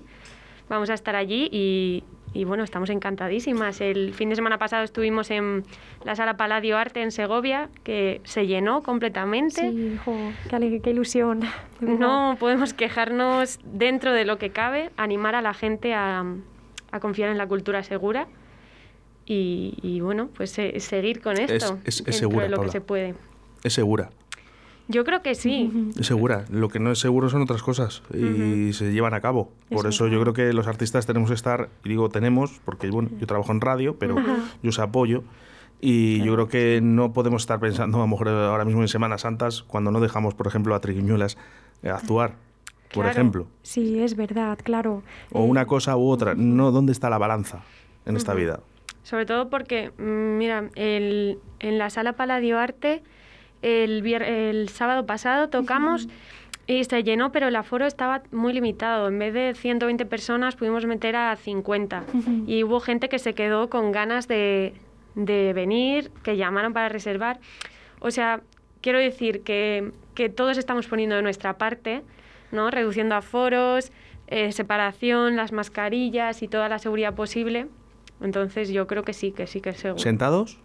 [0.69, 3.79] Vamos a estar allí y, y bueno, estamos encantadísimas.
[3.81, 5.63] El fin de semana pasado estuvimos en
[6.03, 9.69] la Sala Paladio Arte en Segovia, que se llenó completamente.
[9.71, 10.15] Sí, jo,
[10.49, 11.41] qué, alegría, qué ilusión.
[11.79, 16.25] No podemos quejarnos dentro de lo que cabe, animar a la gente a,
[16.91, 18.27] a confiar en la cultura segura
[19.25, 22.67] y, y, bueno, pues se- seguir con esto Es- es- segura, de lo Paula.
[22.69, 23.15] que se puede.
[23.63, 24.09] Es segura.
[24.93, 25.91] Yo creo que sí.
[26.01, 26.45] Segura.
[26.49, 29.51] Lo que no es seguro son otras cosas y se llevan a cabo.
[29.69, 33.09] Por eso yo creo que los artistas tenemos que estar, y digo tenemos, porque bueno,
[33.19, 34.15] yo trabajo en radio, pero
[34.61, 35.23] yo os apoyo.
[35.81, 39.21] Y yo creo que no podemos estar pensando, a lo mejor ahora mismo en Semanas
[39.21, 41.37] Santas, cuando no dejamos, por ejemplo, a Triquiñuelas
[41.81, 42.35] eh, actuar,
[42.93, 43.09] por Claro.
[43.09, 43.47] ejemplo.
[43.63, 45.03] Sí, es verdad, claro.
[45.33, 46.35] O Eh, una cosa u otra.
[46.35, 47.63] No, ¿dónde está la balanza
[48.05, 48.61] en esta vida?
[49.01, 53.03] Sobre todo porque, mm, mira, el- en la sala Paladio Arte,
[53.63, 56.07] el, vier- el sábado pasado tocamos
[56.67, 59.07] y se llenó, pero el aforo estaba muy limitado.
[59.07, 62.03] En vez de 120 personas, pudimos meter a 50.
[62.13, 62.43] Ujú.
[62.47, 64.73] Y hubo gente que se quedó con ganas de,
[65.15, 67.39] de venir, que llamaron para reservar.
[67.99, 68.41] O sea,
[68.81, 72.01] quiero decir que, que todos estamos poniendo de nuestra parte,
[72.51, 72.69] ¿no?
[72.71, 73.91] Reduciendo aforos,
[74.27, 77.67] eh, separación, las mascarillas y toda la seguridad posible.
[78.21, 80.01] Entonces yo creo que sí, que sí, que es seguro.
[80.01, 80.59] ¿Sentados?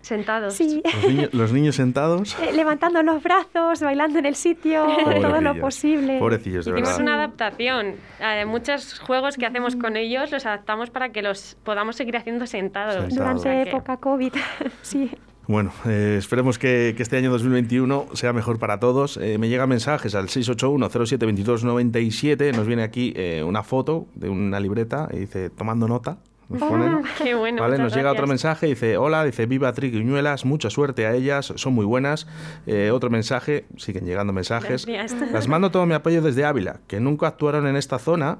[0.00, 0.54] Sentados.
[0.54, 2.36] Sí, ¿Los, niños- los niños sentados?
[2.40, 4.86] eh, levantando los brazos, bailando en el sitio,
[5.20, 6.18] todo lo posible.
[6.18, 7.02] Pobrecillos, de Hicimos verdad.
[7.02, 7.94] una adaptación.
[8.20, 12.46] Eh, muchos juegos que hacemos con ellos los adaptamos para que los podamos seguir haciendo
[12.46, 12.94] sentados.
[12.94, 13.16] Sentados.
[13.16, 14.32] Durante O sea que- época COVID,
[14.82, 15.10] sí.
[15.46, 19.16] Bueno, eh, esperemos que, que este año 2021 sea mejor para todos.
[19.16, 22.54] Eh, me llegan mensajes al 681-07-2297.
[22.54, 26.18] Nos viene aquí eh, una foto de una libreta y dice, tomando nota.
[26.48, 27.02] Nos ponen.
[27.22, 27.62] Qué bueno.
[27.62, 31.74] Vale, nos llega otro mensaje, dice, hola, dice, viva Triquiñuelas, mucha suerte a ellas, son
[31.74, 32.26] muy buenas.
[32.66, 34.86] Eh, otro mensaje, siguen llegando mensajes.
[34.86, 35.30] Gracias.
[35.32, 38.38] Las mando todo mi apoyo desde Ávila, que nunca actuaron en esta zona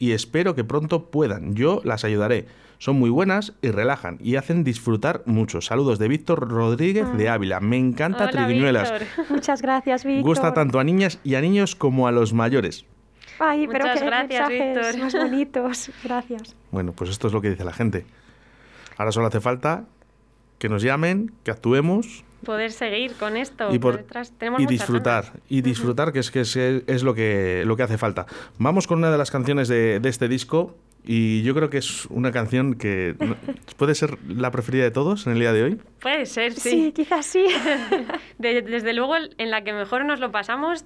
[0.00, 1.54] y espero que pronto puedan.
[1.54, 2.46] Yo las ayudaré.
[2.78, 5.60] Son muy buenas y relajan y hacen disfrutar mucho.
[5.60, 7.60] Saludos de Víctor Rodríguez de Ávila.
[7.60, 8.46] Me encanta Hola.
[8.46, 9.02] Víctor.
[9.28, 10.24] Muchas gracias, Víctor.
[10.24, 12.86] Gusta tanto a niñas y a niños como a los mayores.
[13.40, 14.98] Ay, pero qué gracias, mensajes Víctor.
[15.02, 15.90] más bonitos.
[16.04, 16.56] Gracias.
[16.70, 18.04] Bueno, pues esto es lo que dice la gente.
[18.96, 19.84] Ahora solo hace falta
[20.58, 23.74] que nos llamen, que actuemos Poder seguir con esto.
[23.74, 24.32] y, por por- detrás.
[24.38, 25.24] Tenemos y muchas disfrutar.
[25.24, 25.40] ganas.
[25.48, 28.26] Y disfrutar, que es que es, es lo que lo que hace falta.
[28.58, 30.74] Vamos con una de las canciones de, de este disco.
[31.02, 33.14] Y yo creo que es una canción que
[33.78, 35.80] puede ser la preferida de todos en el día de hoy.
[36.00, 36.92] Puede ser, Sí, sí.
[36.92, 37.46] quizás sí.
[38.38, 40.84] De- desde luego, en la que mejor nos lo pasamos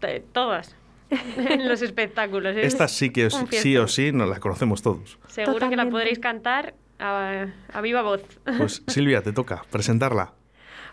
[0.00, 0.76] t- todas.
[1.36, 2.56] en los espectáculos.
[2.56, 5.18] Es Esta sí que sí o sí nos la conocemos todos.
[5.28, 8.22] Seguro que la podréis cantar a, a viva voz.
[8.58, 10.32] Pues Silvia, te toca presentarla.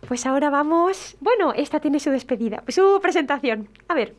[0.07, 1.17] Pues ahora vamos.
[1.19, 3.69] Bueno, esta tiene su despedida, su presentación.
[3.87, 4.15] A ver,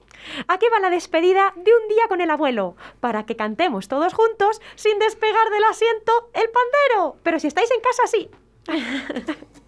[0.48, 4.60] aquí va la despedida de un día con el abuelo, para que cantemos todos juntos
[4.74, 7.16] sin despegar del asiento el pandero.
[7.22, 8.30] Pero si estáis en casa, sí.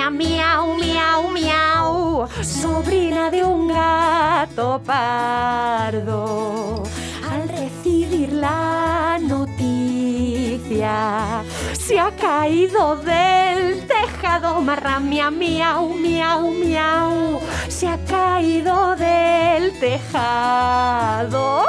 [0.00, 2.28] marramia, miau, miau, miau.
[2.42, 6.82] Sobrina de un gato pardo.
[7.30, 10.94] Al recibir la noticia,
[11.72, 17.40] se ha caído del tejado, marramia, miau, miau, miau.
[17.68, 21.64] Se ha caído del tejado.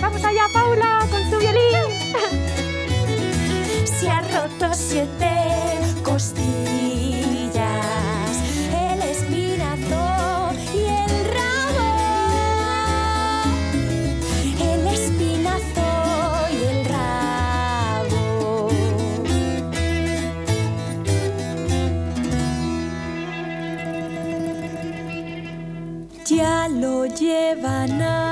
[0.00, 1.77] Vamos allá, Paula, con su violín.
[4.08, 5.34] Se ha roto siete
[6.02, 6.40] costillas,
[8.72, 11.90] el espinazo y el rabo.
[14.62, 15.90] El espinazo
[16.50, 18.70] y el rabo.
[26.24, 28.27] Ya lo llevan a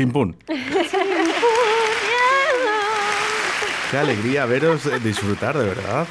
[0.00, 0.34] Chimpún.
[3.90, 6.06] Qué alegría veros eh, disfrutar, de verdad.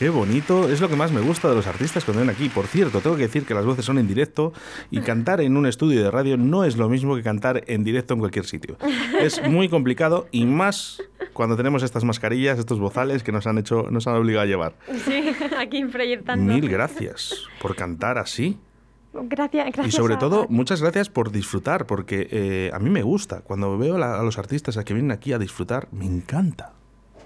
[0.00, 2.48] Qué bonito, es lo que más me gusta de los artistas cuando ven aquí.
[2.48, 4.52] Por cierto, tengo que decir que las voces son en directo
[4.90, 8.14] y cantar en un estudio de radio no es lo mismo que cantar en directo
[8.14, 8.76] en cualquier sitio.
[9.20, 11.00] Es muy complicado y más
[11.32, 14.74] cuando tenemos estas mascarillas, estos bozales que nos han hecho, nos han obligado a llevar.
[15.04, 16.52] Sí, aquí proyectando.
[16.52, 18.58] Mil gracias por cantar así.
[19.12, 19.86] Gracias, gracias.
[19.88, 23.40] Y sobre a- todo, muchas gracias por disfrutar, porque eh, a mí me gusta.
[23.40, 26.74] Cuando veo la- a los artistas a que vienen aquí a disfrutar, me encanta.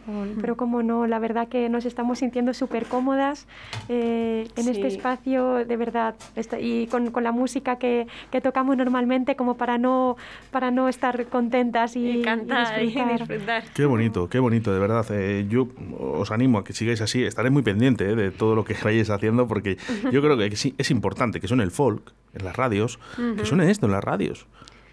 [0.06, 3.46] Ay, Pero como no, la verdad que nos estamos sintiendo súper cómodas
[3.88, 4.96] eh, en este Sí.
[4.96, 6.14] espacio, de verdad,
[6.60, 10.16] y con, con la música que, que tocamos normalmente como para no,
[10.50, 13.18] para no estar contentas y, Y cantar y disfrutar.
[13.28, 13.64] disfrutar.
[13.74, 15.06] Qué bonito, qué bonito, de verdad.
[15.10, 17.24] Eh, yo os animo a que sigáis así.
[17.24, 19.78] Estaré muy pendiente eh, de todo lo que vayáis haciendo, porque
[20.10, 22.98] yo creo que sí- es importante que suene el folk en las radios,
[23.38, 24.46] que suene esto en las radios,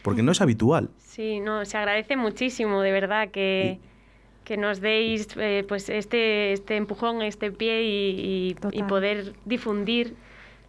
[0.03, 0.89] porque no es habitual.
[0.99, 3.79] Sí, no, se agradece muchísimo, de verdad, que,
[4.51, 10.13] que nos deis eh, pues este, este empujón, este pie y, y- poder difundir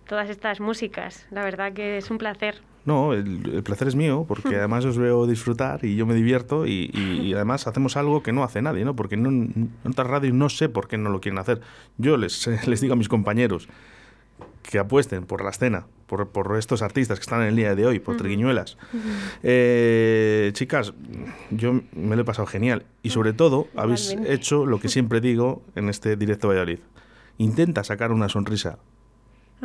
[0.07, 1.27] todas estas músicas.
[1.33, 2.63] La verdad que es un placer.
[2.85, 6.65] No, el, el placer es mío, porque además os veo disfrutar y yo me divierto
[6.65, 8.95] y, y- y además hacemos algo que no hace nadie, ¿no?
[8.95, 11.61] Porque no, en otras radios no sé por qué no lo quieren hacer.
[11.99, 13.69] Yo les, les digo a mis compañeros
[14.63, 17.87] que apuesten por la escena, por, por estos artistas que están en el día de
[17.87, 18.77] hoy, por Triguiñuelas.
[19.43, 20.93] Eh, chicas,
[21.51, 22.85] yo me lo he pasado genial.
[23.03, 26.81] Y sobre todo habéis hecho lo que siempre digo en este directo Valladolid.
[27.39, 28.79] Intenta sacar una sonrisa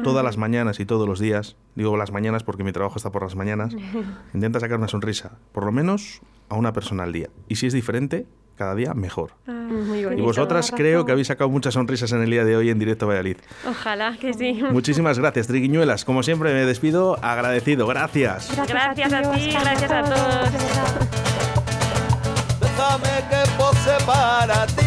[0.03, 3.23] todas las mañanas y todos los días, digo las mañanas porque mi trabajo está por
[3.23, 3.75] las mañanas,
[4.33, 7.29] intenta sacar una sonrisa, por lo menos a una persona al día.
[7.49, 8.25] Y si es diferente,
[8.57, 9.31] cada día mejor.
[9.47, 10.23] Ah, Muy Y bonito.
[10.23, 13.07] vosotras toda creo que habéis sacado muchas sonrisas en el día de hoy en directo
[13.07, 13.37] Valladolid.
[13.69, 14.61] Ojalá que sí.
[14.71, 16.03] Muchísimas gracias, Triguiñuelas.
[16.05, 17.87] Como siempre me despido agradecido.
[17.87, 18.49] Gracias.
[18.67, 20.49] Gracias a ti, gracias a todos.
[22.59, 24.83] Déjame que pose para ti.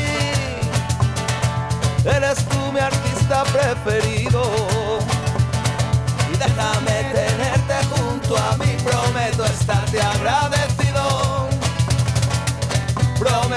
[2.04, 4.42] Eres tú mi artista preferido.
[6.32, 8.74] Y déjame tenerte junto a mí.
[8.84, 10.69] Prometo estarte agradecido.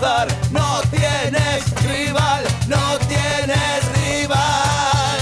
[0.00, 2.42] No tienes rival.
[2.68, 5.20] No tienes rival.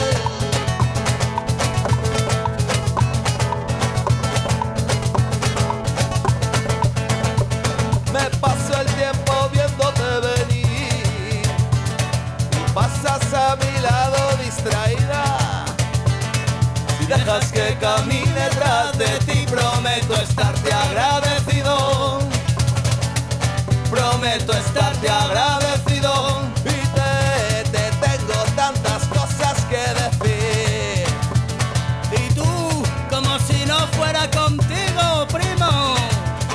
[8.12, 11.42] Me paso el tiempo viéndote venir
[12.52, 15.64] y pasas a mi lado distraída.
[17.00, 21.57] Si dejas que camine tras de ti, prometo estarte agradecido.
[24.20, 31.06] Prometo estarte agradecido y te, te tengo tantas cosas que decir.
[32.10, 35.94] Y tú, como si no fuera contigo, primo.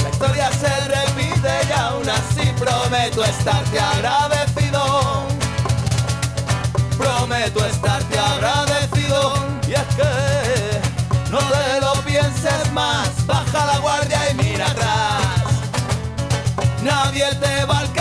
[0.03, 5.24] La historia se repite y aún así prometo estarte agradecido.
[6.97, 9.36] Prometo estarte agradecido.
[9.70, 13.26] Y es que no te lo pienses más.
[13.26, 14.12] Baja la guardia.
[16.84, 17.93] Nadie te va a